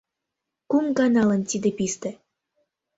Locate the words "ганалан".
0.97-1.41